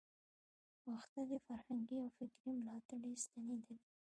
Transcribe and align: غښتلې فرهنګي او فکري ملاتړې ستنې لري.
غښتلې 0.91 1.37
فرهنګي 1.47 1.97
او 2.03 2.09
فکري 2.17 2.51
ملاتړې 2.53 3.11
ستنې 3.23 3.55
لري. 3.65 3.77